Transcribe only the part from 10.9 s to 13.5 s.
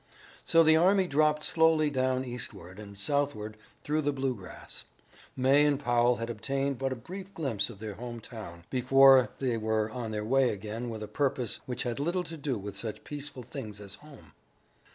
a purpose which had little to do with such peaceful